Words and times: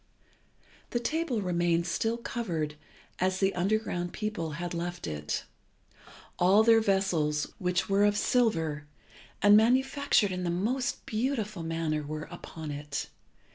The 0.89 0.99
table 0.99 1.43
remained 1.43 1.85
still 1.85 2.17
covered 2.17 2.73
as 3.19 3.39
the 3.39 3.53
underground 3.53 4.13
people 4.13 4.53
had 4.53 4.73
left 4.73 5.05
it. 5.05 5.43
All 6.39 6.63
their 6.63 6.81
vessels, 6.81 7.53
which 7.59 7.87
were 7.87 8.03
of 8.05 8.17
silver, 8.17 8.87
and 9.43 9.55
manufactured 9.55 10.31
in 10.31 10.43
the 10.43 10.49
most 10.49 11.05
beautiful 11.05 11.61
manner, 11.61 12.01
were 12.01 12.27
upon 12.31 12.71
it. 12.71 13.11